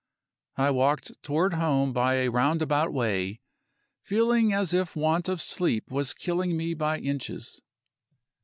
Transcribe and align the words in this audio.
I 0.55 0.71
walked 0.71 1.11
toward 1.21 1.53
home 1.53 1.93
by 1.93 2.15
a 2.15 2.29
roundabout 2.31 2.91
way; 2.91 3.39
feeling 4.01 4.51
as 4.51 4.73
if 4.73 4.95
want 4.95 5.29
of 5.29 5.39
sleep 5.39 5.91
was 5.91 6.15
killing 6.15 6.57
me 6.57 6.73
by 6.73 6.97
inches. 6.97 7.61